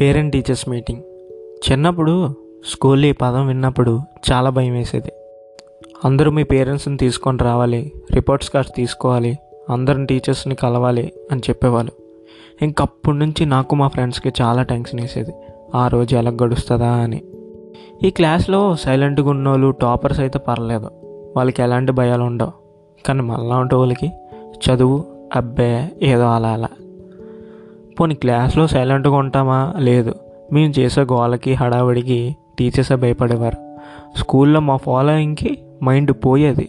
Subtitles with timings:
[0.00, 1.02] Parent teachers meeting.
[1.70, 2.28] చిన్నప్పుడు
[2.66, 4.00] స్కూల్లో ఈ పదం విన్నప్పుడు
[4.32, 5.12] చాలా భయం వేసేది.
[6.04, 9.38] అందరూ మీ పేరెంట్స్ని తీసుకొని రావాలి రిపోర్ట్స్ కార్డ్స్ తీసుకోవాలి
[9.70, 11.92] అందరిని టీచర్స్ని కలవాలి అని చెప్పేవాళ్ళు.
[12.62, 15.32] ఇంకప్పటి నుంచి నాకు మా ఫ్రెండ్స్కి చాలా టెన్షన్ వేసేది.
[15.74, 17.22] ఆ రోజు ఎలా గడుస్తుందా అని.
[18.02, 20.90] ఈ క్లాస్లో సైలెంట్గా ఉన్నోళ్ళు టాపర్స్ అయితే పర్లేదు.
[21.36, 22.52] వాళ్ళకి ఎలాంటి భయాలు ఉండవు.
[23.06, 25.04] కానీ మళ్ళా ఉంటే వాళ్ళకి చదువు
[25.36, 26.68] అబ్బే ఏదో అలా అలా.
[28.00, 29.74] పోనీ క్లాస్లో సైలెంట్గా ఉంటామా?
[29.78, 30.14] లేదు.
[30.52, 33.76] మేము చేసే గోలకి హడావిడికి టీచర్సే భయపడేవారు.
[34.18, 36.68] స్కూల్లో మా ఫాలోయింగ్కి మైండ్ పోయేది.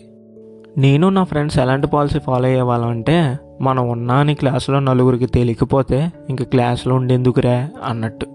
[0.78, 6.44] నేను నా ఫ్రెండ్స్ ఎలాంటి పాలసీ ఫాలో అయ్యేవాళ్ళం అంటే మనం ఉన్నా అని క్లాస్లో నలుగురికి తెలియకపోతే ఇంక
[6.44, 8.26] క్లాస్లో ఉండేందుకురా అన్నట్టు.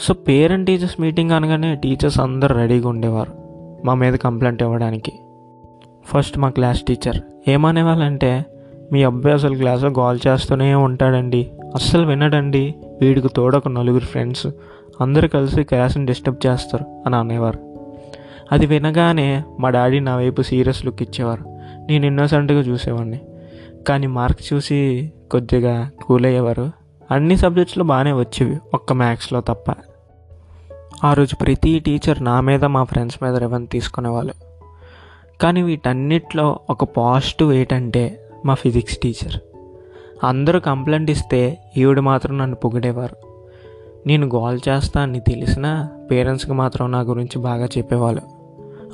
[0.00, 3.32] సో పేరెంట్ టీచర్స్ మీటింగ్ అనగానే టీచర్స్ అందరు రెడీగా ఉండేవారు
[3.84, 5.12] మా మీద కంప్లైంట్ ఇవ్వడానికి.
[6.04, 8.44] ఫస్ట్ మా క్లాస్ టీచర్ ఏమనేవాళ్ళంటే
[8.92, 11.50] మీ అబ్బాయి అసలు క్లాస్లో గోల్ చేస్తూనే ఉంటాడండి.
[11.76, 12.74] అస్సలు వినడండి.
[13.00, 14.46] వీడికి తోడు ఒక నలుగురు ఫ్రెండ్స్.
[15.00, 17.58] అందరూ కలిసి క్లాస్ని డిస్టర్బ్ చేస్తారు అని అనేవారు.
[18.52, 21.44] అది వినగానే మా డాడీ నా వైపు సీరియస్ లుక్ ఇచ్చేవారు.
[21.88, 23.20] నేను ఇన్నోసెంట్గా చూసేవాడిని
[23.88, 26.70] కానీ మార్క్స్ చూసి కొద్దిగా కూల్ అయ్యేవారు
[27.10, 29.74] అన్ని సబ్జెక్ట్స్లో బాగానే వచ్చేవి ఒక్క మ్యాథ్స్లో తప్ప.
[31.04, 34.32] ఆ రోజు ప్రతి టీచర్ నా మీద మా ఫ్రెండ్స్ మీద రివెన్ తీసుకునేవాళ్ళు.
[35.40, 39.40] కానీ వీటన్నిటిలో ఒక పాజిటివ్ ఏంటంటే మా ఫిజిక్స్ టీచర్.
[40.24, 43.16] అందరూ కంప్లైంట్ ఇస్తే ఈవిడ మాత్రం నన్ను పొగిడేవారు.
[44.06, 48.22] నేను గోల్ చేస్తా అని తెలిసినా పేరెంట్స్కి మాత్రం నా గురించి బాగా చెప్పేవాళ్ళు.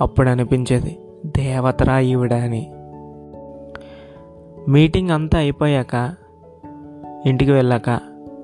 [0.01, 2.73] అప్పుడు అనిపించేది దేవతరా ఈవిడ అని.
[4.69, 6.15] మీటింగ్ అంతా అయిపోయాక
[7.27, 8.01] ఇంటికి వెళ్ళాక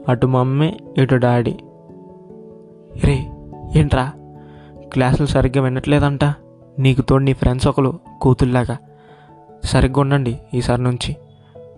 [0.08, 1.58] అటు మమ్మీ ఇటు డాడీ.
[3.04, 3.30] రే
[3.76, 4.12] ఏంట్రా?
[4.92, 6.24] క్లాసులు సరిగ్గా వినట్లేదంట.
[6.78, 8.76] నీకు తోడు నీ ఫ్రెండ్స్ ఒకరు కూతుల్లాగా
[9.64, 11.16] సరిగ్గా ఉండండి ఈసారి నుంచి.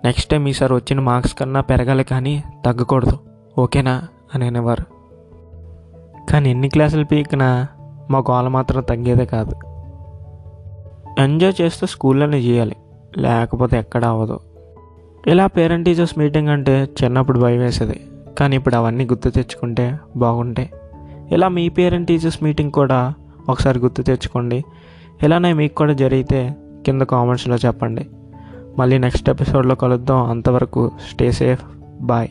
[0.05, 3.19] నెక్స్ట్ టైం ఈసారి వచ్చిన మార్క్స్ కన్నా పెరగాలి కానీ తగ్గకూడదు.
[3.59, 4.03] ఓకేనా?
[4.35, 5.01] అని అనేవారు.
[6.31, 7.67] కానీ ఎన్ని క్లాసులు పీకినా
[8.11, 9.55] మా గోల మాత్రం తగ్గేదే కాదు.
[11.19, 12.77] ఎంజాయ్ చేస్తూ స్కూల్లోనే చేయాలి.
[13.19, 14.41] లేకపోతే ఎక్కడ అవ్వదు.
[15.27, 18.01] ఇలా పేరెంట్ టీచర్స్ మీటింగ్ అంటే చిన్నప్పుడు భయం వేసేది.
[18.39, 20.71] కానీ ఇప్పుడు అవన్నీ గుర్తు తెచ్చుకుంటే బాగుంటాయి
[21.33, 23.15] ఇలా మీ పేరెంట్ టీచర్స్ మీటింగ్ కూడా
[23.49, 24.65] ఒకసారి గుర్తు తెచ్చుకోండి.
[25.23, 28.07] ఇలానే మీకు కూడా జరిగితే కింద కామెంట్స్లో చెప్పండి.
[28.79, 30.31] మళ్ళీ నెక్స్ట్ ఎపిసోడ్లో కలుద్దాం.
[30.31, 31.65] అంతవరకు స్టే సేఫ్.
[32.01, 32.29] బాయ్.